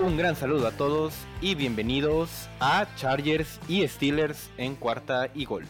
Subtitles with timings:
[0.00, 1.12] Un gran saludo a todos
[1.42, 5.66] y bienvenidos a Chargers y Steelers en cuarta y gol,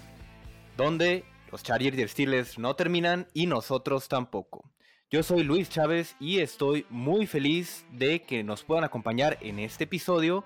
[0.76, 4.70] donde los Chargers y Steelers no terminan y nosotros tampoco.
[5.10, 9.82] Yo soy Luis Chávez y estoy muy feliz de que nos puedan acompañar en este
[9.82, 10.44] episodio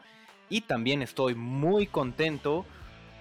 [0.48, 2.64] y también estoy muy contento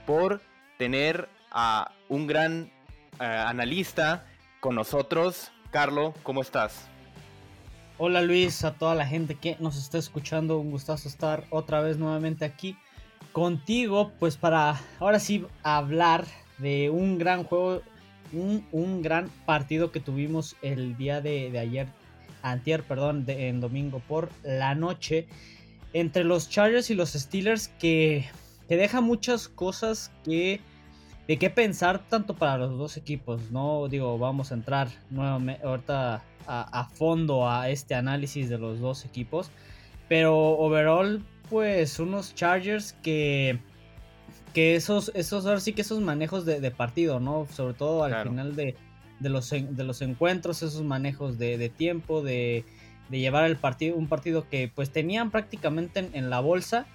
[0.08, 0.40] por
[0.78, 2.72] tener a un gran
[3.20, 4.28] eh, analista
[4.62, 5.52] con nosotros.
[5.72, 6.90] Carlo, ¿cómo estás?
[8.00, 12.00] Hola Luis, a toda la gente que nos está escuchando, un gustazo estar otra vez
[12.00, 12.76] nuevamente aquí
[13.32, 16.26] contigo, pues para ahora sí hablar
[16.58, 17.84] de un gran juego,
[18.32, 21.88] un, gran partido que tuvimos el día de, ayer,
[22.42, 25.28] antier, perdón, en domingo por la noche,
[25.94, 28.26] entre los Chargers y los Steelers que,
[28.68, 30.62] que deja muchas cosas que
[31.28, 33.52] de qué pensar tanto para los dos equipos.
[33.52, 39.06] No digo, vamos a entrar nuevamente ahorita a, fondo a este análisis de los dos
[39.06, 39.50] equipos.
[40.10, 43.60] Pero overall, pues unos Chargers que
[44.54, 47.48] que esos, esos, ahora sí que esos manejos de, partido, ¿no?
[47.52, 48.76] Sobre todo al final de,
[49.20, 52.64] los, de los encuentros, esos manejos de, tiempo, de,
[53.10, 56.86] llevar el partido, un partido que pues tenían prácticamente en la bolsa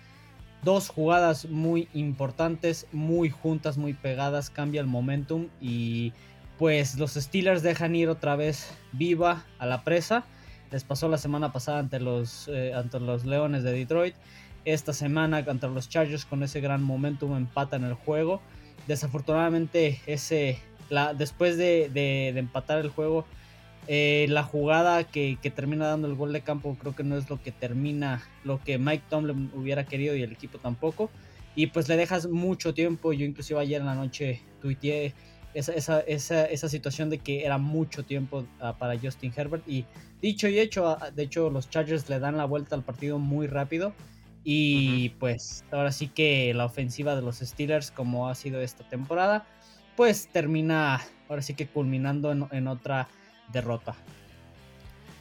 [0.64, 6.12] Dos jugadas muy importantes, muy juntas, muy pegadas, cambia el momentum y
[6.58, 10.24] pues los Steelers dejan ir otra vez viva a la presa.
[10.72, 14.14] Les pasó la semana pasada ante los, eh, ante los Leones de Detroit.
[14.64, 18.42] Esta semana ante los Chargers con ese gran momentum empatan el juego.
[18.88, 20.58] Desafortunadamente ese,
[20.90, 23.24] la, después de, de empatar el juego
[23.86, 27.40] eh, la jugada que, termina dando el gol de campo creo que no es lo
[27.42, 31.10] que termina, lo que Mike Tomlin hubiera querido y el equipo tampoco.
[31.54, 33.12] Y pues le dejas mucho tiempo.
[33.12, 35.14] Yo inclusive ayer en la noche tuiteé
[35.54, 39.66] esa, esa, situación de que era mucho tiempo ah, para Justin Herbert.
[39.66, 39.84] Y
[40.20, 43.46] dicho y hecho, ah, de hecho los Chargers le dan la vuelta al partido muy
[43.46, 43.94] rápido.
[44.44, 49.46] Y pues ahora sí que la ofensiva de los Steelers, como ha sido esta temporada,
[49.96, 53.08] pues termina ahora sí que culminando en otra
[53.52, 53.94] derrota.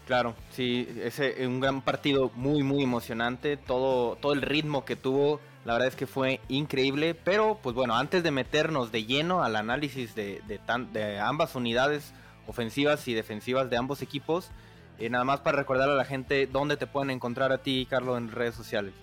[0.08, 3.58] Claro, sí, es un gran partido muy, muy emocionante.
[3.58, 7.14] Todo, todo el ritmo que tuvo, la verdad es que fue increíble.
[7.14, 12.14] Pero, pues bueno, antes de meternos de lleno al análisis de, de, ambas unidades
[12.48, 14.50] ofensivas y defensivas de ambos equipos,
[14.98, 18.18] eh, nada más para recordar a la gente dónde te pueden encontrar a ti, Carlos,
[18.18, 18.94] en redes sociales.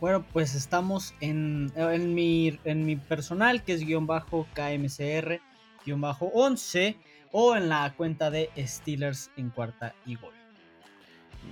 [0.00, 5.40] Bueno, pues estamos en, en, mi, en mi personal, que es guion bajo KMCR,
[5.84, 6.96] guion bajo 11
[7.32, 10.32] o en la cuenta de Steelers en cuarta y gol.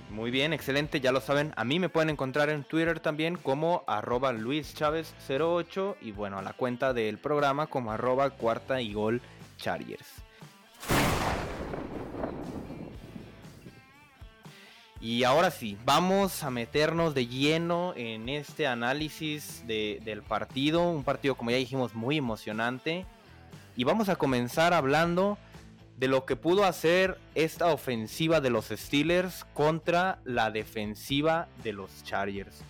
[0.09, 1.53] Muy bien, excelente, ya lo saben.
[1.57, 6.53] A mí me pueden encontrar en Twitter también como arroba luischavez08 y bueno, a la
[6.53, 9.21] cuenta del programa como arroba cuarta y gol.
[14.99, 21.35] Y ahora sí, vamos a meternos de lleno en este análisis del partido, un partido
[21.35, 23.05] como ya dijimos muy emocionante.
[23.75, 25.37] Y vamos a comenzar hablando
[26.01, 32.03] de lo que pudo hacer esta ofensiva de los Steelers contra la defensiva de los
[32.03, 32.63] Chargers.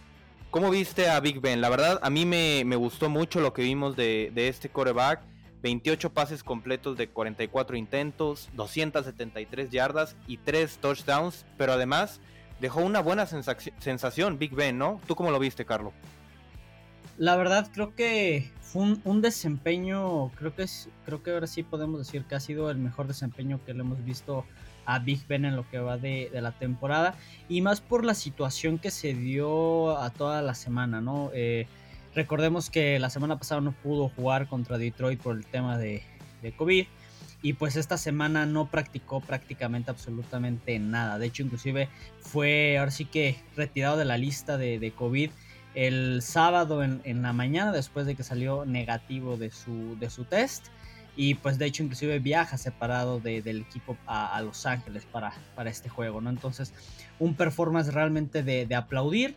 [0.49, 1.61] ¿Cómo viste a Big Ben?
[1.61, 5.21] La verdad, a mí me, gustó mucho lo que vimos de, este coreback.
[5.61, 12.19] 28 pases completos de 44 intentos, 273 yardas y 3 touchdowns, pero además
[12.59, 14.99] dejó una buena sensación Big Ben, ¿no?
[15.07, 15.93] ¿Tú cómo lo viste, Carlos?
[17.21, 21.99] La verdad creo que fue un, desempeño, creo que es, creo que ahora sí podemos
[21.99, 24.43] decir que ha sido el mejor desempeño que le hemos visto
[24.87, 27.13] a Big Ben en lo que va de, la temporada
[27.47, 31.29] y más por la situación que se dio a toda la semana, ¿no?
[31.35, 31.67] Eh,
[32.15, 36.01] recordemos que la semana pasada no pudo jugar contra Detroit por el tema de,
[36.57, 36.87] COVID
[37.43, 41.19] y pues esta semana no practicó prácticamente absolutamente nada.
[41.19, 41.87] De hecho, inclusive
[42.19, 45.29] fue ahora sí que retirado de la lista de, de COVID
[45.73, 50.67] el sábado en, la mañana después de que salió negativo de su, de su test.
[51.15, 55.89] Y pues de hecho inclusive viaja separado del equipo a, Los Ángeles para, para, este
[55.89, 56.29] juego, ¿no?
[56.29, 56.73] Entonces
[57.19, 59.35] un performance realmente de, aplaudir,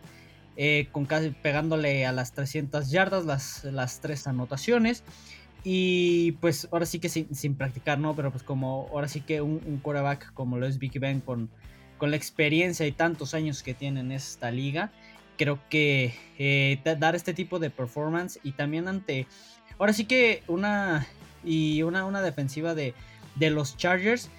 [0.55, 5.03] eh, con casi pegándole a las 300 yardas las, las tres anotaciones.
[5.65, 8.15] Y pues ahora sí que sin, practicar, ¿no?
[8.15, 11.49] Pero pues como ahora sí que un, un quarterback como lo es Vicky Ben con,
[11.97, 14.91] con la experiencia y tantos años que tiene en esta liga,
[15.35, 19.27] creo que eh, dar este tipo de performance y también ante,
[19.77, 21.07] ahora sí que una,
[21.43, 22.93] y una, una defensiva de,
[23.35, 24.29] de los Chargers,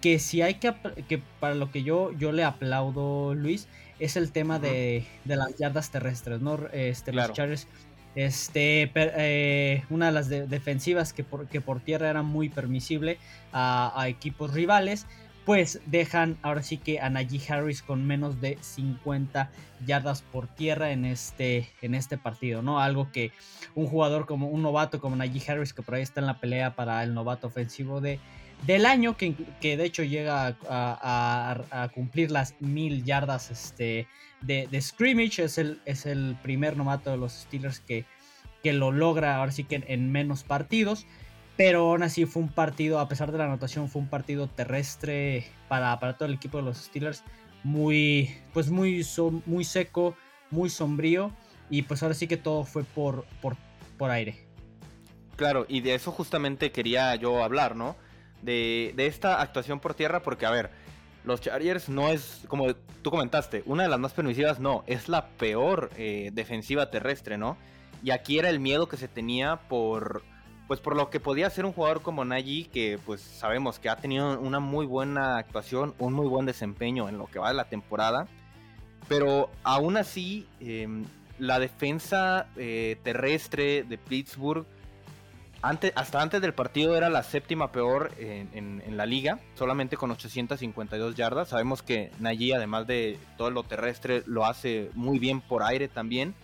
[0.00, 0.74] que si hay que,
[1.08, 3.68] que para lo que yo, yo le aplaudo, Luis,
[3.98, 6.58] es el tema de, de las yardas terrestres, ¿no?
[6.72, 7.68] Este, Los Chargers,
[8.16, 13.18] este, eh, una de las defensivas que por, que por tierra era muy permisible
[13.52, 15.06] a, a equipos rivales,
[15.44, 19.50] pues dejan ahora sí que a Najee Harris con menos de 50
[19.86, 22.80] yardas por tierra en este, en este partido, ¿no?
[22.80, 23.32] Algo que
[23.74, 26.76] un jugador como un novato como Najee Harris, que por ahí está en la pelea
[26.76, 28.20] para el novato ofensivo de,
[28.66, 34.06] del año, que, que de hecho llega a, cumplir las mil yardas este,
[34.42, 38.04] de, scrimmage, es el, es el primer novato de los Steelers que,
[38.62, 41.06] que lo logra ahora sí que en menos partidos.
[41.56, 45.46] Pero aún así fue un partido, a pesar de la anotación, fue un partido terrestre
[45.68, 47.22] para, para todo el equipo de los Steelers.
[47.62, 49.06] Muy, pues muy,
[49.46, 50.16] muy seco,
[50.50, 51.30] muy sombrío.
[51.70, 53.56] Y pues ahora sí que todo fue por, por,
[53.98, 54.36] por aire.
[55.36, 57.96] Claro, y de eso justamente quería yo hablar, ¿no?
[58.42, 60.70] De, de esta actuación por tierra, porque a ver,
[61.24, 65.28] los Chargers no es, como tú comentaste, una de las más permisivas, no, es la
[65.28, 67.56] peor eh, defensiva terrestre, ¿no?
[68.02, 70.22] Y aquí era el miedo que se tenía por,
[70.72, 73.96] pues por lo que podía ser un jugador como Nagy, que pues sabemos que ha
[73.96, 77.66] tenido una muy buena actuación, un muy buen desempeño en lo que va de la
[77.66, 78.26] temporada,
[79.06, 81.04] pero aún así em,
[81.38, 84.64] la defensa eh, terrestre de Pittsburgh
[85.60, 90.10] antes, hasta antes del partido era la séptima peor en, en, la liga, solamente con
[90.10, 91.50] 852 yardas.
[91.50, 96.34] Sabemos que Nagy, además de todo lo terrestre, lo hace muy bien por aire también.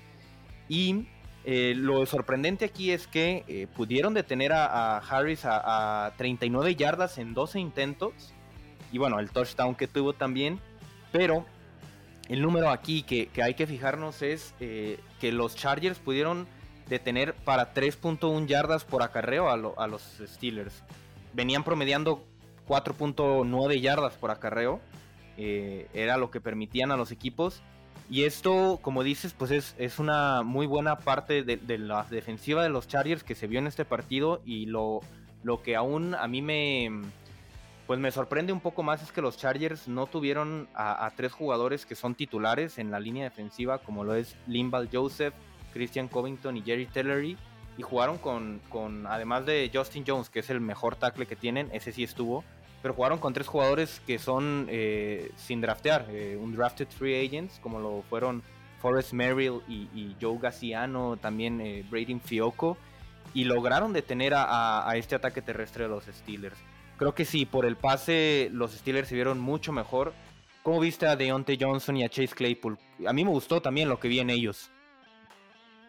[0.68, 1.06] Y
[1.50, 7.32] eh, lo sorprendente aquí es que eh, pudieron detener a, Harris a, 39 yardas en
[7.32, 8.34] 12 intentos.
[8.92, 10.60] Y bueno, el touchdown que tuvo también.
[11.10, 11.46] Pero
[12.28, 16.46] el número aquí que, hay que fijarnos es eh, que los Chargers pudieron
[16.86, 20.82] detener para 3.1 yardas por acarreo a, los Steelers.
[21.32, 22.26] Venían promediando
[22.68, 24.82] 4.9 yardas por acarreo.
[25.38, 27.62] era lo que permitían a los equipos.
[28.10, 32.88] Y esto, como dices, pues es, una muy buena parte de, la defensiva de los
[32.88, 35.00] Chargers que se vio en este partido y lo,
[35.42, 36.90] lo que aún a mí me,
[37.86, 41.84] pues me sorprende un poco más es que los Chargers no tuvieron a, tres jugadores
[41.84, 45.34] que son titulares en la línea defensiva, como lo es Limbal Joseph,
[45.74, 47.36] Christian Covington y Jerry Tellery,
[47.76, 51.68] y jugaron con, con, además de Justin Jones, que es el mejor tackle que tienen,
[51.72, 52.42] ese sí estuvo,
[52.82, 57.58] pero jugaron con tres jugadores que son eh, sin draftear, eh, un drafted free agents,
[57.60, 58.42] como lo fueron
[58.80, 62.76] Forrest Merrill y, Joe Gassiano, también eh, Braden Fioco,
[63.34, 66.56] y lograron detener a, este ataque terrestre de los Steelers.
[66.96, 70.12] Creo que sí, por el pase los Steelers se vieron mucho mejor.
[70.62, 72.78] ¿Cómo viste a Deontay Johnson y a Chase Claypool?
[73.06, 74.70] A mí me gustó también lo que vi en ellos.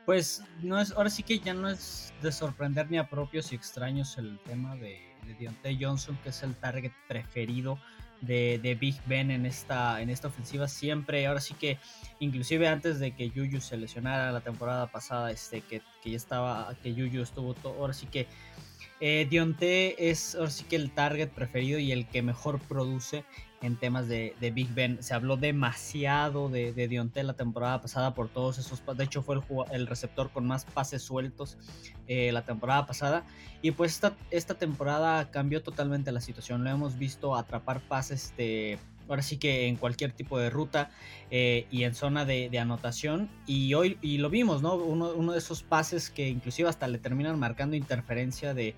[0.05, 3.55] Pues no es, ahora sí que ya no es de sorprender ni a propios y
[3.55, 7.79] extraños el tema de de Deontay Johnson, que es el target preferido
[8.21, 11.25] de, Big Ben en esta, en esta ofensiva siempre.
[11.27, 11.77] Ahora sí que,
[12.19, 16.73] inclusive antes de que Yuyu se lesionara la temporada pasada, este, que, que ya estaba,
[16.81, 18.27] que Yuyu estuvo todo, ahora sí que
[18.99, 23.23] eh, Dionte es ahora sí que el target preferido y el que mejor produce
[23.61, 25.01] en temas de, Big Ben.
[25.03, 28.81] Se habló demasiado de, de Dionte la temporada pasada por todos esos.
[28.95, 29.37] De hecho, fue
[29.71, 31.57] el, receptor con más pases sueltos
[32.07, 33.25] eh, la temporada pasada.
[33.61, 36.63] Y pues esta, esta temporada cambió totalmente la situación.
[36.63, 40.91] Lo hemos visto atrapar pases de ahora sí que en cualquier tipo de ruta
[41.31, 43.29] eh, y en zona de, anotación.
[43.45, 44.75] Y hoy y lo vimos, ¿no?
[44.75, 48.75] Uno, de esos pases que inclusive hasta le terminan marcando interferencia de,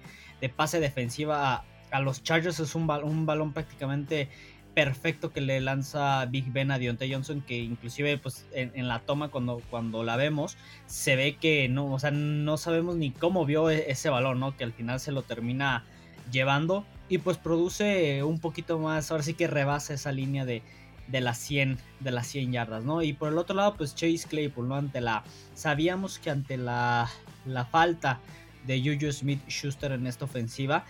[0.56, 2.60] pase defensiva a, los Chargers.
[2.60, 4.30] Es un, balón prácticamente
[4.74, 9.28] perfecto que le lanza Big Ben a Deontay Johnson, que inclusive pues en, la toma
[9.28, 13.70] cuando, cuando la vemos, se ve que no, o sea, no sabemos ni cómo vio
[13.70, 14.56] e, ese balón, ¿no?
[14.56, 15.84] Que al final se lo termina
[16.32, 20.64] llevando y pues produce un poquito más, ahora sí que rebasa esa línea de,
[21.10, 23.02] de las 100 de las 100 yardas, ¿no?
[23.02, 24.72] Y por el otro lado, pues Chase Claypool.
[24.72, 27.10] Ante la sabíamos que ante la
[27.46, 28.22] la falta
[28.66, 30.86] de Juju Smith-Schuster en esta ofensiva,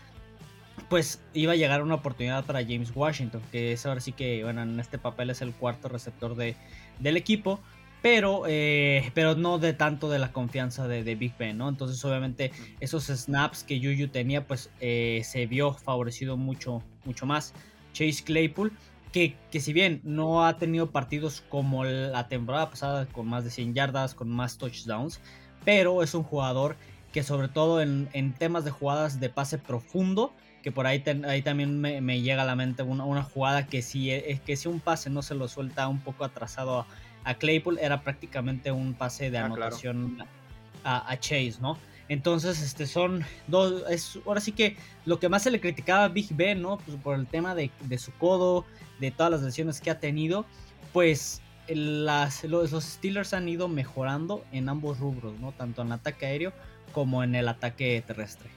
[0.89, 4.61] pues iba a llegar una oportunidad para James Washington, que es ahora sí que, bueno,
[4.61, 6.55] en este papel es el cuarto receptor de,
[6.99, 7.59] del equipo,
[8.01, 11.69] pero, eh, pero no de tanto de la confianza de, Big Ben, ¿no?
[11.69, 17.53] Entonces, obviamente, esos snaps que Juju tenía, pues eh, se vio favorecido mucho, mucho más.
[17.93, 18.71] Chase Claypool,
[19.11, 23.51] que, que, si bien no ha tenido partidos como la temporada pasada, con más de
[23.51, 25.19] 100 yardas, con más touchdowns,
[25.65, 26.77] pero es un jugador
[27.11, 31.41] que sobre todo en, en temas de jugadas de pase profundo, que por ahí, ahí
[31.41, 35.09] también me, llega a la mente una, jugada que si, es que si un pase
[35.09, 36.87] no se lo suelta un poco atrasado a,
[37.37, 40.17] Claypool, era prácticamente un pase de ah, anotación
[40.83, 41.77] a, Chase, ¿no?
[42.09, 43.83] Entonces, este son dos.
[43.89, 44.75] Es, ahora sí que
[45.05, 46.77] lo que más se le criticaba a Big Ben, ¿no?
[46.79, 48.65] Pues por el tema de, su codo,
[48.99, 50.45] de todas las lesiones que ha tenido,
[50.91, 55.53] pues las, los, los, Steelers han ido mejorando en ambos rubros, ¿no?
[55.53, 56.53] Tanto en el ataque aéreo
[56.91, 58.49] como en el ataque terrestre.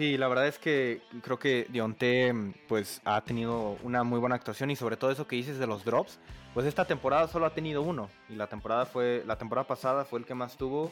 [0.00, 2.32] Sí, la verdad es que creo que Dionte
[2.68, 5.84] pues ha tenido una muy buena actuación y sobre todo eso que dices de los
[5.84, 6.18] drops,
[6.54, 10.20] pues esta temporada solo ha tenido uno y la temporada fue la temporada pasada fue
[10.20, 10.90] el que más tuvo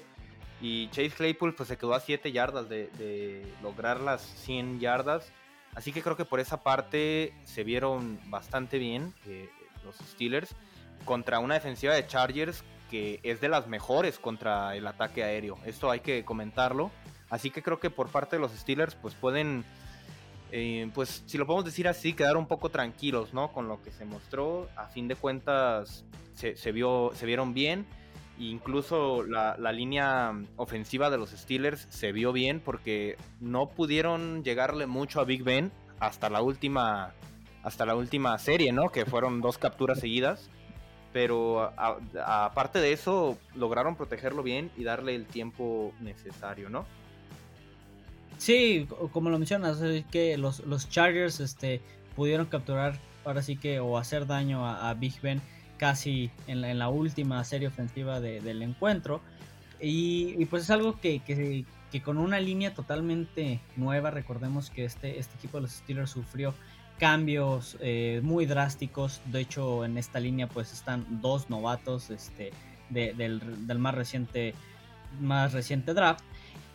[0.60, 5.32] y Chase Claypool pues se quedó a 7 yardas de, lograr las 100 yardas,
[5.74, 9.48] así que creo que por esa parte se vieron bastante bien eh,
[9.86, 10.54] los Steelers
[11.06, 15.56] contra una defensiva de Chargers que es de las mejores contra el ataque aéreo.
[15.64, 16.90] Esto hay que comentarlo.
[17.30, 19.64] Así que creo que por parte de los Steelers, pues pueden,
[20.50, 23.52] eh, pues si lo podemos decir así, quedar un poco tranquilos, ¿no?
[23.52, 24.68] Con lo que se mostró.
[24.76, 26.04] A fin de cuentas,
[26.34, 27.86] se, vio, se vieron bien.
[28.38, 34.86] incluso la, la, línea ofensiva de los Steelers se vio bien porque no pudieron llegarle
[34.86, 37.12] mucho a Big Ben hasta la última,
[37.64, 38.90] hasta la última serie, ¿no?
[38.90, 40.50] Que fueron dos capturas seguidas
[41.12, 41.72] pero
[42.24, 46.86] aparte de eso lograron protegerlo bien y darle el tiempo necesario, ¿no?
[48.38, 51.80] Sí, como lo mencionas, es que los, los Chargers este,
[52.16, 55.42] pudieron capturar ahora sí que o hacer daño a, Big Ben
[55.76, 59.20] casi en la, en la última serie ofensiva del encuentro.
[59.80, 65.36] Y, pues es algo que, que, con una línea totalmente nueva, recordemos que este, este
[65.36, 66.54] equipo de los Steelers sufrió
[66.98, 69.20] cambios eh, muy drásticos.
[69.26, 72.52] De hecho, en esta línea pues están dos novatos este,
[72.90, 73.40] del,
[73.78, 74.54] más reciente
[75.20, 76.24] más reciente draft.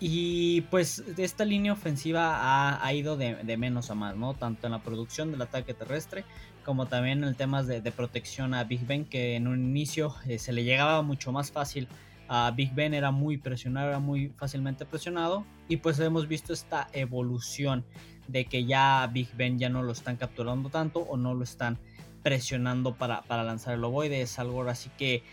[0.05, 4.33] Y pues esta línea ofensiva ha, ido de, menos a más, ¿no?
[4.33, 6.25] Tanto en la producción del ataque terrestre
[6.65, 10.39] como también en el tema de, protección a Big Ben, que en un inicio eh,
[10.39, 11.87] se le llegaba mucho más fácil
[12.27, 15.45] a Big Ben, era muy presionado, era muy fácilmente presionado.
[15.69, 17.85] Y pues hemos visto esta evolución
[18.27, 21.79] de que ya Big Ben ya no lo están capturando tanto o no lo están
[22.23, 24.21] presionando para, lanzar el ovoide.
[24.21, 25.23] Es algo así que,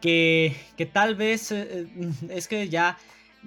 [0.00, 2.96] que, que tal vez eh, eh, es que ya,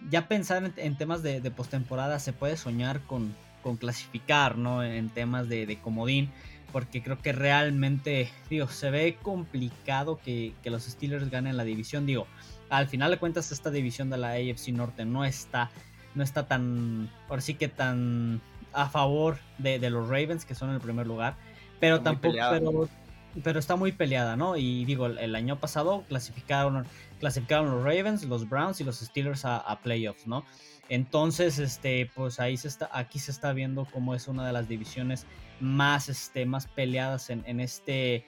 [0.10, 4.84] ya pensar en, temas de, de, postemporada se puede soñar con, con clasificar, ¿no?
[4.84, 6.30] En temas de, comodín.
[6.72, 12.06] Porque creo que realmente, digo, se ve complicado que, que los Steelers ganen la división.
[12.06, 12.28] Digo,
[12.70, 15.70] al final de cuentas, esta división de la AFC Norte no está,
[16.16, 18.42] no está tan, ahora sí que tan
[18.74, 21.36] a favor de, los Ravens, que son en el primer lugar,
[21.82, 22.88] pero tampoco, pero,
[23.36, 24.58] está muy peleada, ¿no?
[24.58, 26.86] Y digo, el, año pasado clasificaron,
[27.20, 30.46] clasificaron los Ravens, los Browns y los Steelers a, playoffs, ¿no?
[30.90, 34.68] Entonces, este, pues ahí se está, aquí se está viendo cómo es una de las
[34.68, 35.26] divisiones
[35.60, 38.26] más, este, más peleadas en, este,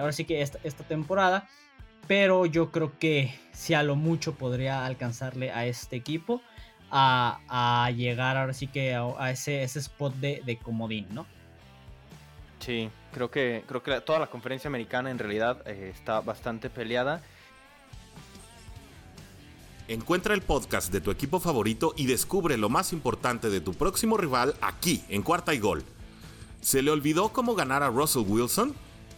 [0.00, 1.48] ahora sí que esta, esta temporada.
[2.08, 6.42] Pero yo creo que si a lo mucho podría alcanzarle a este equipo
[6.92, 11.26] a, llegar ahora sí que a, ese, ese spot de, comodín, ¿no?
[12.64, 17.22] Sí, creo que, creo que toda la conferencia americana en realidad eh, está bastante peleada.
[19.88, 24.16] Encuentra el podcast de tu equipo favorito y descubre lo más importante de tu próximo
[24.16, 25.82] rival aquí, en Cuarta y Gol.
[26.60, 28.74] ¿Se le olvidó cómo ganar a Russell Wilson?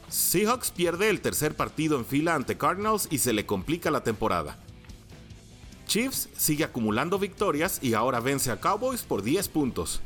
[0.09, 4.57] Seahawks pierde el tercer partido en fila ante Cardinals y se le complica la temporada.
[5.87, 10.01] Chiefs sigue acumulando victorias y ahora vence a Cowboys por 10 puntos.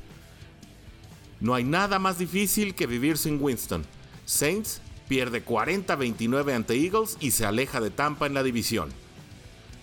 [1.40, 3.84] No hay nada más difícil que vivir sin Winston.
[4.24, 8.90] Saints pierde 40-29 ante Eagles y se aleja de Tampa en la división.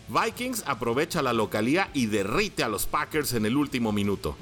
[0.07, 4.35] Vikings aprovecha la localía y derrite a los Packers en el último minuto.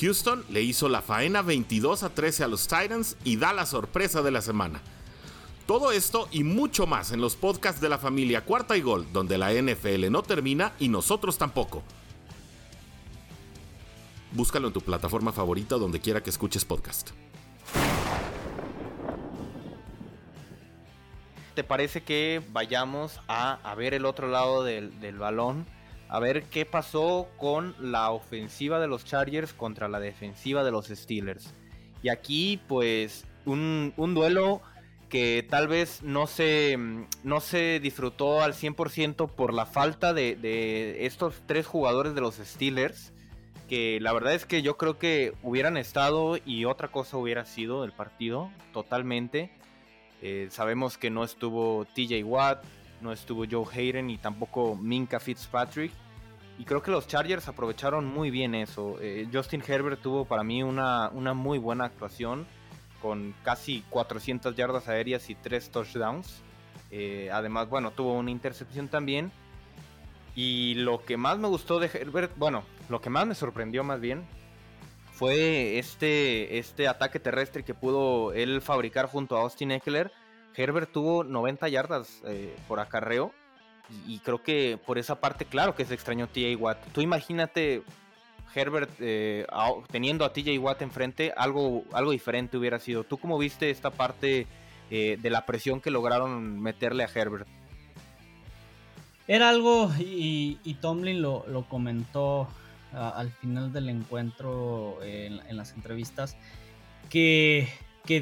[0.00, 4.22] Houston le hizo la faena 22 a 13 a los Titans y da la sorpresa
[4.22, 4.80] de la semana.
[5.66, 9.38] Todo esto y mucho más en los podcasts de la familia Cuarta y Gol, donde
[9.38, 11.82] la NFL no termina y nosotros tampoco.
[14.34, 17.10] Búscalo en tu plataforma favorita donde quiera que escuches podcast.
[21.54, 25.66] ¿Te parece que vayamos a, ver el otro lado del, balón?
[26.08, 30.86] A ver qué pasó con la ofensiva de los Chargers contra la defensiva de los
[30.86, 31.54] Steelers.
[32.02, 34.62] Y aquí, pues, un, duelo
[35.08, 36.76] que tal vez no se,
[37.22, 43.12] no se disfrutó al 100% por la falta de, estos tres jugadores de los Steelers,
[43.68, 47.84] que la verdad es que yo creo que hubieran estado y otra cosa hubiera sido
[47.84, 49.50] el partido totalmente.
[50.22, 52.64] Eh, sabemos que no estuvo TJ Watt,
[53.00, 55.92] no estuvo Joe Hayden y tampoco Minka Fitzpatrick.
[56.58, 58.96] Y creo que los Chargers aprovecharon muy bien eso.
[59.00, 62.46] Eh, Justin Herbert tuvo para mí una, una muy buena actuación
[63.02, 66.42] con casi 400 yardas aéreas y 3 touchdowns.
[66.90, 69.32] Eh, además, bueno, tuvo una intercepción también.
[70.34, 74.00] Y lo que más me gustó de Herbert, bueno, lo que más me sorprendió más
[74.00, 74.24] bien,
[75.12, 80.10] fue este, este ataque terrestre que pudo él fabricar junto a Austin Eckler.
[80.56, 83.32] Herbert tuvo 90 yardas eh, por acarreo.
[84.06, 86.56] Y, creo que por esa parte, claro que se extrañó T.A.
[86.56, 86.78] Watt.
[86.92, 87.82] Tú imagínate
[88.54, 89.46] Herbert eh,
[89.90, 93.04] teniendo a TJ Watt enfrente, algo, algo diferente hubiera sido.
[93.04, 94.46] ¿Tú cómo viste esta parte
[94.90, 97.46] eh, de la presión que lograron meterle a Herbert?
[99.26, 102.48] Era algo, y, Tomlin lo, comentó
[102.92, 106.36] al final del encuentro en, las entrevistas,
[107.08, 107.68] que,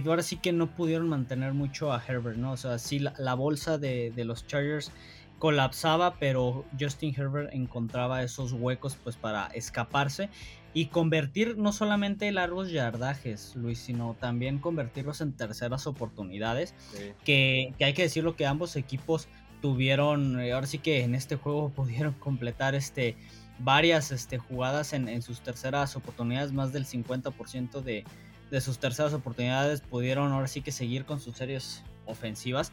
[0.06, 2.52] ahora sí que no pudieron mantener mucho a Herbert, ¿no?
[2.52, 4.92] O sea, sí, la, bolsa de, de los Chargers
[5.40, 10.30] colapsaba, pero Justin Herbert encontraba esos huecos pues para escaparse
[10.74, 16.74] y convertir no solamente largos yardajes, Luis, sino también convertirlos en terceras oportunidades,
[17.24, 19.28] que, hay que decirlo que ambos equipos
[19.60, 23.16] tuvieron, eh, ahora sí que en este juego pudieron completar este
[23.58, 28.04] varias este, jugadas en, sus terceras oportunidades, más del 50% de,
[28.50, 32.72] de sus terceras oportunidades pudieron ahora sí que seguir con sus series ofensivas.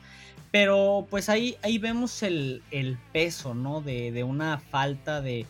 [0.52, 2.62] Pero pues ahí, ahí vemos el,
[3.14, 3.82] peso, ¿no?
[3.82, 5.46] De, una falta de,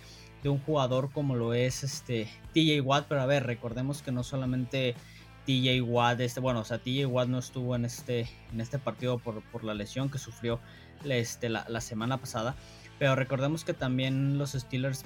[0.48, 3.08] un jugador como lo es este TJ Watt.
[3.10, 4.96] Pero a ver, recordemos que no solamente
[5.46, 9.18] TJ Watt, este, bueno, o sea, TJ Watt no estuvo en este, en este partido
[9.18, 10.60] por, la lesión que sufrió
[11.04, 12.56] este, la, semana pasada.
[13.00, 15.06] Pero recordemos que también los Steelers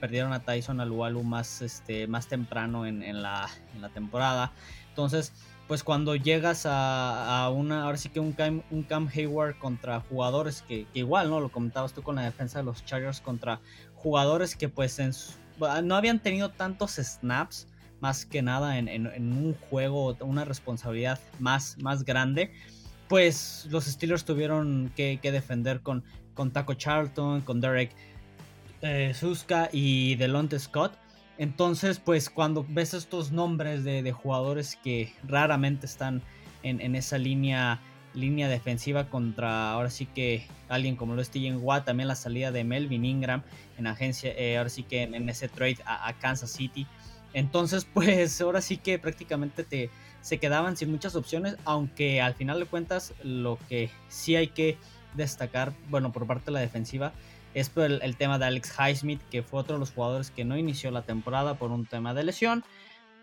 [0.00, 3.50] perdieron a Tyson Alualu más, este, más temprano en, la,
[3.92, 4.52] temporada.
[4.88, 5.32] Entonces,
[5.66, 10.62] pues cuando llegas a, una, ahora sí que un Cam, un Cam Hayward contra jugadores
[10.62, 11.40] que, igual, ¿no?
[11.40, 13.60] Lo comentabas tú con la defensa de los Chargers contra
[14.02, 14.98] jugadores que pues
[15.82, 17.66] no habían tenido tantos snaps,
[18.00, 22.52] más que nada en, un juego, una responsabilidad más, más grande,
[23.08, 26.02] pues los Steelers tuvieron que, defender con,
[26.34, 27.90] con Taco Charlton, con Derek
[28.80, 30.92] eh, Suska y Delonte Scott.
[31.36, 36.22] Entonces, pues cuando ves estos nombres de, jugadores que raramente están
[36.62, 37.80] en, esa línea,
[38.14, 42.52] línea defensiva contra ahora sí que alguien como lo es TJ Watt, también la salida
[42.52, 43.42] de Melvin Ingram
[43.78, 46.86] en agencia, eh, ahora sí que en, ese trade a, Kansas City.
[47.32, 52.60] Entonces, pues ahora sí que prácticamente te, se quedaban sin muchas opciones, aunque al final
[52.60, 54.76] de cuentas lo que sí hay que
[55.14, 57.12] destacar, bueno, por parte de la defensiva,
[57.54, 60.56] es por el, tema de Alex Highsmith, que fue otro de los jugadores que no
[60.56, 62.64] inició la temporada por un tema de lesión,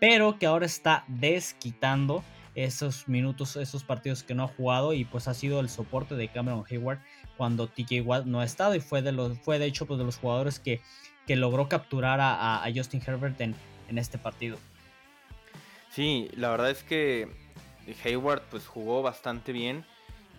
[0.00, 2.22] pero que ahora está desquitando
[2.64, 6.28] esos minutos, esos partidos que no ha jugado y pues ha sido el soporte de
[6.28, 6.98] Cameron Hayward
[7.36, 10.04] cuando TJ Watt no ha estado y fue de los fue de hecho pues de
[10.04, 10.80] los jugadores que,
[11.26, 13.54] que logró capturar a, Justin Herbert en,
[13.88, 14.58] en, este partido.
[15.90, 17.28] Sí, la verdad es que
[18.04, 19.84] Hayward pues jugó bastante bien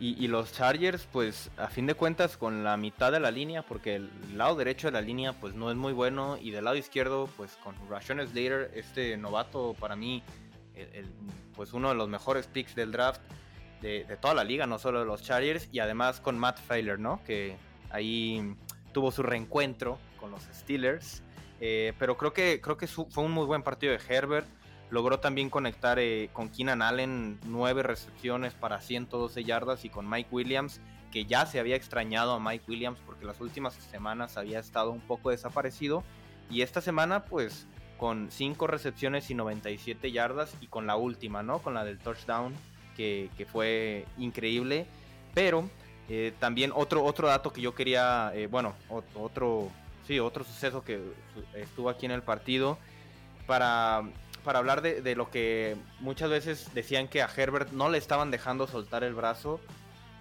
[0.01, 3.95] y, los Chargers, pues a fin de cuentas con la mitad de la línea, porque
[3.95, 7.27] el lado derecho de la línea pues no es muy bueno y del lado izquierdo
[7.35, 10.23] pues con Rashon Slater, este novato para mí,
[11.55, 13.21] pues uno de los mejores picks del draft
[13.81, 17.21] de, toda la liga, no solo de los Chargers, y además con Matt Feiler, ¿no?
[17.25, 17.55] Que
[17.89, 18.55] ahí
[18.91, 21.23] tuvo su reencuentro con los Steelers.
[21.61, 24.47] Eh, pero creo que, creo que fue un muy buen partido de Herbert.
[24.89, 30.29] Logró también conectar eh, con Keenan Allen nueve recepciones para 112 yardas y con Mike
[30.31, 34.91] Williams, que ya se había extrañado a Mike Williams porque las últimas semanas había estado
[34.91, 36.03] un poco desaparecido.
[36.49, 37.67] Y esta semana, pues,
[37.99, 41.59] con cinco recepciones y 97 yardas y con la última, ¿no?
[41.59, 42.55] Con la del touchdown,
[42.95, 44.87] que, fue increíble.
[45.33, 45.69] Pero
[46.07, 48.73] eh, también otro, otro dato que yo quería, eh, bueno,
[49.15, 49.69] otro,
[50.07, 51.01] sí, otro suceso que
[51.53, 52.77] estuvo aquí en el partido
[53.45, 54.03] para
[54.43, 58.67] para hablar de, lo que muchas veces decían que a Herbert no le estaban dejando
[58.67, 59.59] soltar el brazo.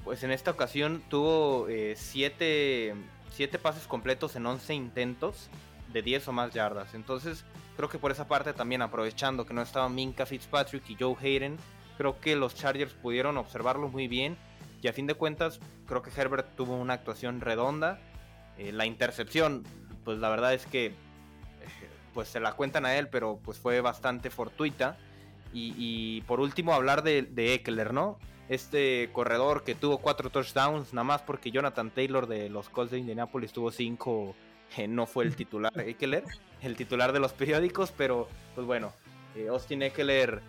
[0.05, 5.49] Pues en esta ocasión tuvo 7 eh, pases completos en 11 intentos
[5.93, 6.95] de 10 o más yardas.
[6.95, 7.45] Entonces
[7.77, 11.57] creo que por esa parte también aprovechando que no estaban Minka Fitzpatrick y Joe Hayden,
[11.97, 14.37] creo que los Chargers pudieron observarlo muy bien.
[14.81, 17.99] Y a fin de cuentas creo que Herbert tuvo una actuación redonda.
[18.59, 19.65] Eh, la intercepción,
[20.05, 20.95] pues la verdad es que
[22.15, 24.97] pues se la cuentan a él, pero pues fue bastante fortuita.
[25.53, 28.19] Y, por último hablar de, de, Eckler, ¿no?
[28.49, 32.99] Este corredor que tuvo cuatro touchdowns, nada más porque Jonathan Taylor de los Colts de
[32.99, 34.35] Indianapolis tuvo cinco,
[34.77, 36.25] eh, no fue el titular Eckler,
[36.63, 38.93] el titular de los periódicos, pero pues bueno,
[39.35, 40.41] eh, Austin Eckler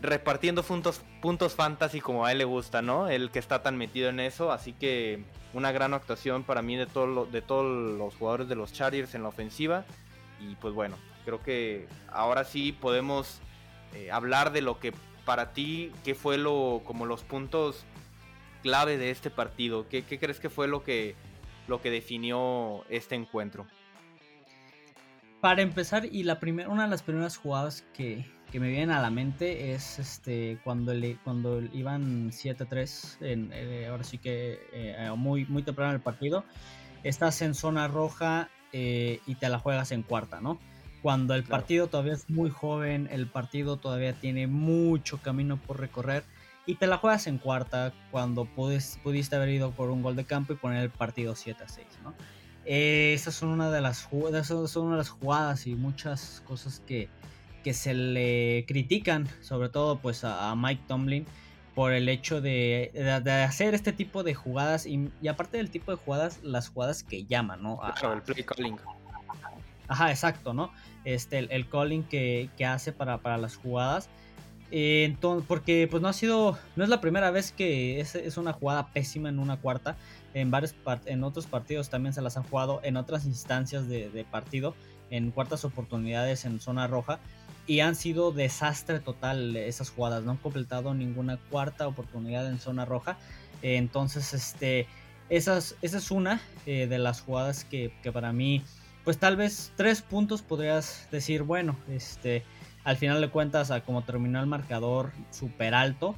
[0.00, 3.08] repartiendo puntos, puntos fantasy como a él le gusta, ¿no?
[3.08, 5.24] El que está tan metido en eso, así que
[5.54, 9.28] una gran actuación para mí de, de todos los jugadores de los Chargers en la
[9.28, 9.84] ofensiva.
[10.38, 13.40] Y pues bueno, creo que ahora sí podemos
[13.94, 14.92] eh, hablar de lo que
[15.24, 17.84] para ti, qué fue lo, como los puntos
[18.62, 19.88] clave de este partido.
[19.88, 21.14] ¿Qué, crees que fue lo que,
[21.68, 23.66] lo que definió este encuentro?
[25.40, 29.10] Para empezar, y la primera, una de las primeras jugadas que, me vienen a la
[29.10, 35.62] mente es este cuando, le, cuando iban 7-3, eh, ahora sí que eh, muy, muy
[35.62, 36.42] temprano en el partido,
[37.02, 40.58] estás en zona roja eh, y te la juegas en cuarta, ¿no?
[41.06, 46.24] cuando el partido todavía es muy joven, el partido todavía tiene mucho camino por recorrer
[46.66, 50.52] y te la juegas en cuarta cuando pudiste haber ido por un gol de campo
[50.52, 52.14] y poner el partido 7 a 6, ¿no?
[52.64, 56.82] Eh, esas son una de las esas son una de las jugadas y muchas cosas
[56.84, 57.08] que,
[57.62, 61.26] que se le critican, sobre todo pues a, Mike Tomlin
[61.76, 62.90] por el hecho de,
[63.22, 67.24] de, hacer este tipo de jugadas y, aparte del tipo de jugadas, las jugadas que
[67.26, 67.78] llaman, ¿no?
[68.12, 68.78] el play calling.
[69.86, 70.72] Ajá, exacto, ¿no?
[71.04, 74.08] Este, el, calling que, que hace para, para las jugadas.
[74.70, 78.36] Eh, entonces, porque pues no ha sido, no es la primera vez que es, es
[78.36, 79.96] una jugada pésima en una cuarta.
[80.34, 80.74] En varios
[81.06, 84.74] en otros partidos también se las han jugado en otras instancias de, partido,
[85.10, 87.20] en cuartas oportunidades en zona roja.
[87.66, 90.24] Y han sido desastre total esas jugadas.
[90.24, 93.16] No han completado ninguna cuarta oportunidad en zona roja.
[93.62, 94.86] entonces, este,
[95.28, 98.62] esas, esa es una eh, de las jugadas que, que para mí,
[99.04, 102.44] pues tal vez tres puntos podrías decir, bueno, este
[102.86, 106.14] al final de cuentas, a como terminó el marcador súper alto,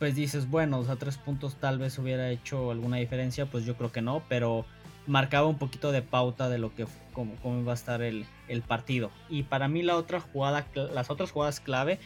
[0.00, 3.92] pues dices, bueno, o tres puntos tal vez hubiera hecho alguna diferencia, pues yo creo
[3.92, 4.64] que no, pero
[5.06, 8.26] marcaba un poquito de pauta de lo que cómo, iba a estar el,
[8.66, 9.12] partido.
[9.30, 12.00] Y para mí la otra jugada, las otras jugadas clave,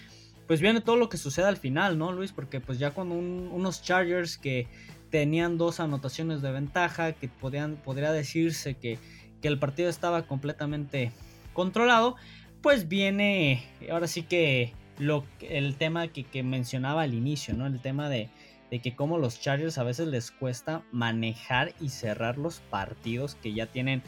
[0.46, 2.32] pues viene todo lo que sucede al final, ¿no, Luis?
[2.32, 4.68] Porque pues ya con unos Chargers que
[5.10, 8.98] tenían dos anotaciones de ventaja, que podían, podría decirse que,
[9.40, 11.12] que el partido estaba completamente
[11.54, 12.16] controlado,
[12.62, 17.66] pues viene ahora sí que lo, el tema que, mencionaba al inicio, ¿no?
[17.66, 18.30] El tema de,
[18.70, 23.66] que como los Chargers a veces les cuesta manejar y cerrar los partidos que ya
[23.66, 24.02] tienen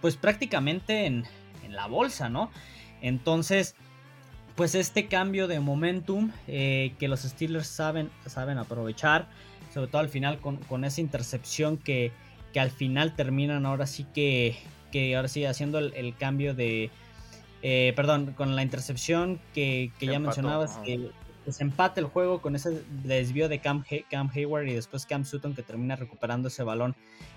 [0.00, 1.24] pues prácticamente en,
[1.70, 2.50] la bolsa, ¿no?
[3.00, 3.74] Entonces,
[4.54, 9.28] pues este cambio de momentum eh, que los Steelers saben, saben aprovechar,
[9.72, 12.12] sobre todo al final con, esa intercepción que,
[12.52, 14.56] que, al final terminan ahora sí que,
[14.92, 16.90] que ahora sí haciendo el cambio de,
[17.66, 21.08] eh, perdón, con la intercepción que, ya mencionabas, que
[21.48, 23.82] se empate el juego con ese desvío de Cam,
[24.34, 26.94] Hayward y después Cam Sutton que termina recuperando ese balón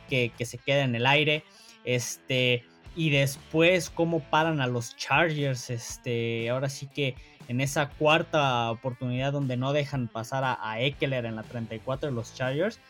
[0.09, 1.45] que, se queda en el aire.
[1.85, 5.69] Este, y después cómo paran a los Chargers.
[5.69, 7.15] Este, ahora sí que
[7.47, 12.13] en esa cuarta oportunidad donde no dejan pasar a, a Eckler en la 34 de
[12.13, 12.81] los Chargers.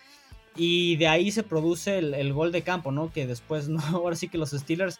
[0.55, 3.11] Y de ahí se produce el, el, gol de campo, ¿no?
[3.11, 3.79] Que después, ¿no?
[3.93, 4.99] ahora sí que los Steelers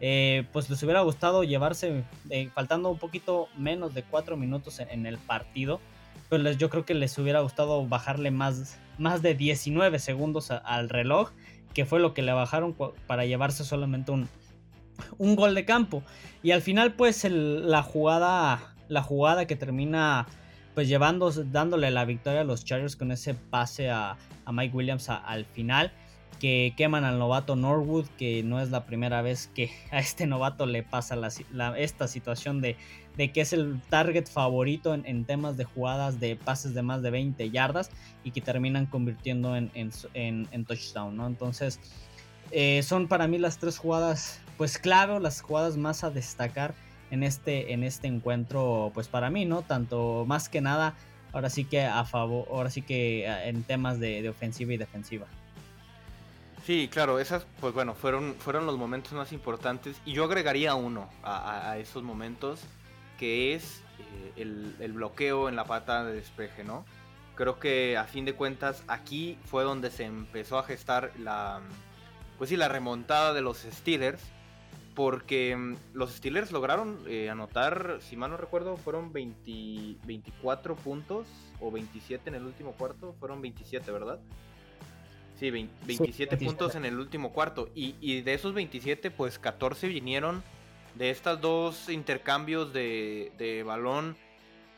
[0.00, 5.06] eh, pues les hubiera gustado llevarse, eh, faltando un poquito menos de 4 minutos en,
[5.06, 5.80] el partido,
[6.28, 11.30] pues yo creo que les hubiera gustado bajarle más, más de 19 segundos al reloj,
[11.74, 14.28] que fue lo que le bajaron para llevarse solamente un,
[15.18, 16.02] un gol de campo.
[16.42, 20.26] Y al final, pues la jugada, la jugada que termina
[20.74, 24.16] pues llevando, dándole la victoria a los Chargers con ese pase a,
[24.50, 25.92] Mike Williams al final
[26.38, 30.66] que queman al novato Norwood, que no es la primera vez que a este novato
[30.66, 31.16] le pasa
[31.76, 32.76] esta situación de,
[33.16, 37.50] que es el target favorito en, temas de jugadas de pases de más de 20
[37.50, 37.90] yardas
[38.24, 41.26] y que terminan convirtiendo en, touchdown, ¿no?
[41.26, 41.80] Entonces,
[42.50, 46.74] eh, son para mí las tres jugadas, pues clave, las jugadas más a destacar
[47.10, 49.62] en este, en este encuentro, pues para mí, ¿no?
[49.62, 50.94] Tanto más que nada,
[51.32, 55.26] ahora sí que a favor, ahora sí que eh, en temas de ofensiva y defensiva.
[56.64, 60.00] Sí, claro, esas, pues bueno, fueron, fueron los momentos más importantes.
[60.04, 62.60] Y yo agregaría uno a, esos momentos,
[63.18, 63.82] que es
[64.36, 66.84] eh, el, bloqueo en la pata de despeje, ¿no?
[67.36, 71.60] Creo que a fin de cuentas aquí fue donde se empezó a gestar la,
[72.36, 74.22] pues sí, la remontada de los Steelers.
[74.94, 81.28] Porque mm, los Steelers lograron eh, anotar, si mal no recuerdo, fueron 24 puntos
[81.60, 83.14] o 27 en el último cuarto.
[83.20, 84.18] Fueron 27, ¿verdad?
[85.38, 87.70] Sí, 27 puntos en el último cuarto.
[87.74, 90.42] Y, de esos 27, pues 14 vinieron
[90.96, 94.16] de estos dos intercambios de, balón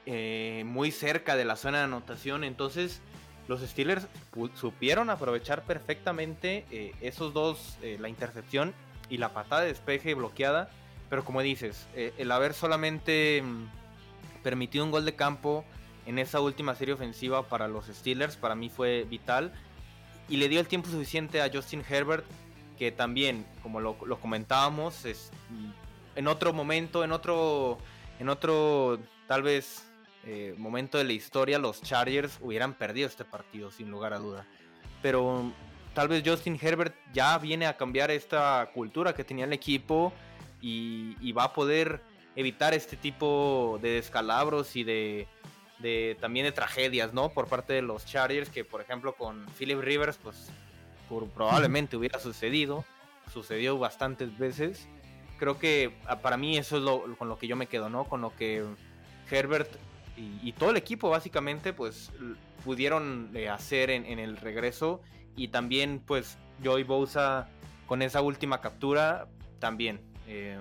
[0.05, 2.45] eh, muy cerca de la zona de anotación.
[2.45, 3.01] Entonces,
[3.49, 4.07] los Steelers
[4.55, 8.75] supieron aprovechar perfectamente eh, esos dos, eh, la intercepción
[9.09, 10.69] y la patada de despeje bloqueada.
[11.09, 15.65] Pero como dices, el haber solamente mm, permitido un gol de campo
[16.07, 19.53] en esa última serie ofensiva para los Steelers, para mí fue vital
[20.31, 22.25] y le dio el tiempo suficiente a Justin Herbert,
[22.79, 25.31] que también, como lo, comentábamos, es,
[26.15, 27.79] en otro momento, en otro,
[28.21, 29.91] en otro tal vez
[30.25, 34.47] eh, momento de la historia, los Chargers hubieran perdido este partido, sin lugar a duda.
[35.03, 35.53] Pero
[35.95, 40.13] tal vez Justin Herbert ya viene a cambiar esta cultura que tenía el equipo
[40.63, 42.03] y, y va a poder
[42.37, 45.27] evitar este tipo de descalabros y de
[45.81, 47.31] de también de tragedias, ¿no?
[47.31, 50.51] Por parte de los Chargers, que por ejemplo con Philip Rivers, pues
[51.35, 52.85] probablemente hubiera sucedido,
[53.33, 54.89] sucedió bastantes veces.
[55.39, 58.05] creo que ah, para mí eso es lo, con lo que yo me quedo, ¿no?
[58.05, 58.65] Con lo que
[59.31, 59.71] Herbert
[60.17, 62.13] y, todo el equipo básicamente pues
[62.63, 65.01] pudieron eh, hacer en, el regreso
[65.35, 67.49] y también pues Joey Bosa
[67.87, 69.29] con esa última captura
[69.61, 70.59] también eh,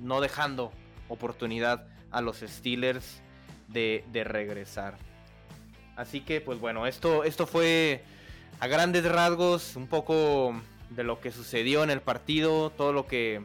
[0.00, 0.70] no dejando
[1.08, 3.22] oportunidad a los Steelers
[3.72, 4.96] de, regresar.
[5.96, 8.02] Así que pues bueno, esto, esto fue
[8.58, 10.54] a grandes rasgos un poco
[10.90, 13.42] de lo que sucedió en el partido, todo lo que,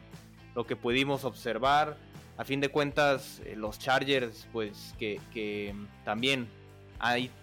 [0.54, 1.96] lo que pudimos observar.
[2.38, 6.48] A fin de cuentas, eh, los Chargers, pues que, también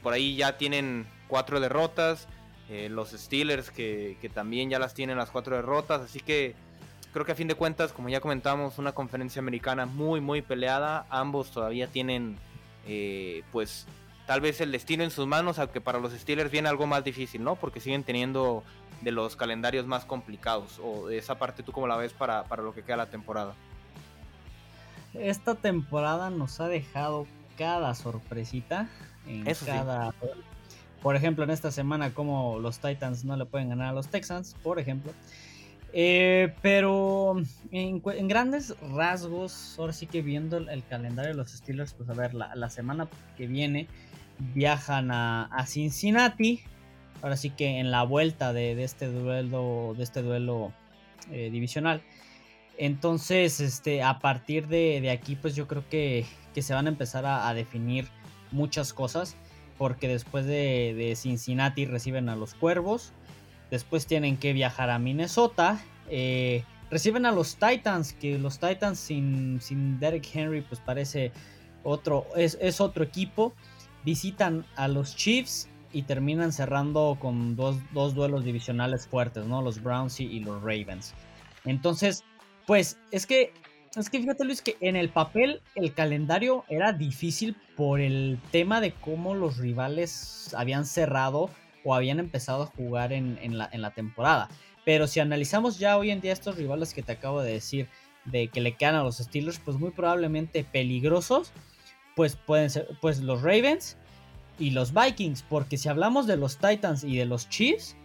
[0.01, 2.27] por ahí ya tienen cuatro derrotas.
[2.69, 6.01] Eh, los Steelers que, también ya las tienen las cuatro derrotas.
[6.01, 6.55] Así que
[7.11, 11.05] creo que a fin de cuentas, como ya comentamos, una conferencia americana muy, muy peleada.
[11.09, 12.37] Ambos todavía tienen,
[12.87, 13.85] eh, pues,
[14.25, 17.43] tal vez el destino en sus manos, aunque para los Steelers viene algo más difícil,
[17.43, 17.55] ¿no?
[17.55, 18.63] Porque siguen teniendo
[19.01, 20.79] de los calendarios más complicados.
[20.83, 23.53] O esa parte, ¿tú cómo la ves para, para lo que queda la temporada?
[25.13, 28.89] Esta temporada nos ha dejado cada sorpresita.
[29.27, 30.13] En cada.
[31.01, 34.55] Por ejemplo, en esta semana, como los Titans no le pueden ganar a los Texans,
[34.63, 35.11] por ejemplo.
[35.95, 37.35] Eh, pero
[37.71, 42.33] en, grandes rasgos, ahora sí que viendo el, calendario de los Steelers, pues a ver,
[42.33, 43.87] la, semana que viene
[44.55, 46.61] viajan a, Cincinnati.
[47.21, 50.73] Ahora sí que en la vuelta de, este duelo, de este duelo
[51.31, 52.01] eh, divisional.
[52.77, 56.25] Entonces, este, a partir de, aquí, pues yo creo que,
[56.59, 58.07] se van a empezar a, definir
[58.51, 59.37] muchas cosas.
[59.77, 63.13] Porque después de, Cincinnati reciben a los Cuervos.
[63.73, 65.81] Después tienen que viajar a Minnesota.
[66.07, 68.13] Eh, reciben a los Titans.
[68.13, 71.31] Que los Titans sin, sin Derek Henry, pues parece
[71.81, 72.27] otro.
[72.35, 73.55] Es, es otro equipo.
[74.05, 75.69] Visitan a los Chiefs.
[75.91, 79.63] Y terminan cerrando con dos, duelos divisionales fuertes, ¿no?
[79.63, 81.15] Los Browns y los Ravens.
[81.65, 82.23] Entonces,
[82.67, 83.53] pues es que,
[83.95, 88.81] es que fíjate Luis que en el papel el calendario era difícil por el tema
[88.81, 91.49] de cómo los rivales habían cerrado
[91.83, 94.49] o habían empezado a jugar en, la, temporada.
[94.85, 97.87] Pero si analizamos ya hoy en día estos rivales que te acabo de decir,
[98.25, 101.51] de que le quedan a los Steelers, pues muy probablemente peligrosos,
[102.15, 103.97] pues pueden ser pues los Ravens
[104.59, 107.95] y los Vikings, porque si hablamos de los Titans y de los Chiefs,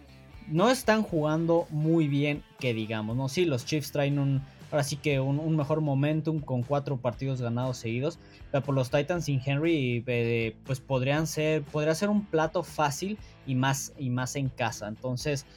[0.47, 3.29] no están jugando muy bien, que digamos, ¿no?
[3.29, 7.77] Sí, los Chiefs traen un, ahora sí que un, mejor momentum con cuatro partidos ganados
[7.77, 8.19] seguidos,
[8.51, 13.17] pero por los Titans sin Henry, eh, pues podrían ser, podría ser un plato fácil
[13.49, 14.87] y más, y más en casa.
[14.87, 15.47] Entonces,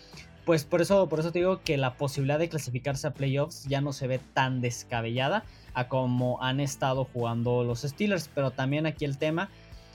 [0.47, 3.83] pues por eso, por eso te digo que la posibilidad de clasificarse a playoffs ya
[3.83, 9.05] no se ve tan descabellada a como han estado jugando los Steelers, pero también aquí
[9.05, 9.51] el tema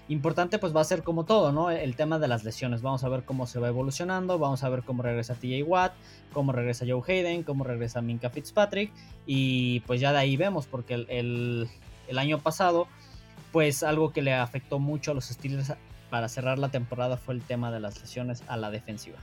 [0.09, 1.71] importante pues va a ser como todo, ¿no?
[1.71, 2.83] El tema de las lesiones.
[2.83, 5.93] Vamos a ver cómo se va evolucionando, vamos a ver cómo regresa TJ Watt,
[6.33, 8.91] cómo regresa Joe Hayden, cómo regresa Minka Fitzpatrick
[9.25, 11.67] y pues ya de ahí vemos porque el,
[12.15, 12.87] año pasado
[13.51, 15.73] pues algo que le afectó mucho a los Steelers
[16.09, 19.17] para cerrar la temporada fue el tema de las lesiones a la defensiva.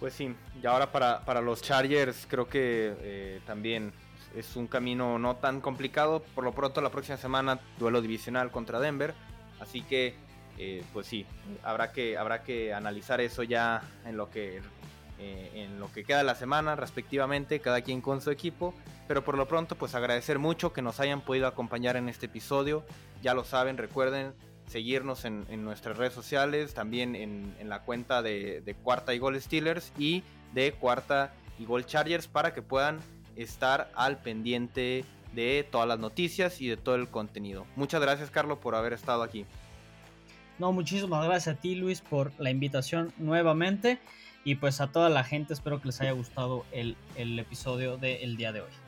[0.00, 3.92] Pues sí, y ahora para, los Chargers creo que eh, también
[4.36, 6.22] es un camino no tan complicado.
[6.34, 9.14] Por lo pronto la próxima semana duelo divisional contra Denver.
[9.60, 10.14] Así que
[10.58, 11.26] eh, pues sí,
[11.62, 14.60] habrá que, habrá que analizar eso ya en lo que
[15.18, 18.74] eh, en lo que queda la semana respectivamente, cada quien con su equipo.
[19.06, 22.84] Pero por lo pronto pues agradecer mucho que nos hayan podido acompañar en este episodio.
[23.22, 24.34] Ya lo saben, recuerden
[24.66, 30.22] seguirnos en, nuestras redes sociales, también en, la cuenta de, Cuarta y Gol Steelers y
[30.52, 33.00] de Cuarta y Gol Chargers para que puedan
[33.36, 37.66] estar al pendiente de todas las noticias y de todo el contenido.
[37.76, 39.46] Muchas gracias Carlos por haber estado aquí.
[40.58, 43.98] No, muchísimas gracias a ti Luis por la invitación nuevamente
[44.44, 48.52] y pues a toda la gente espero que les haya gustado el, episodio del día
[48.52, 48.83] de hoy.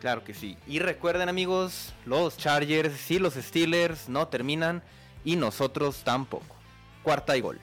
[0.00, 0.56] Claro que sí.
[0.66, 4.82] Y recuerden amigos, los Chargers y los Steelers no terminan
[5.24, 6.54] y nosotros tampoco.
[7.02, 7.58] Cuarta y gol.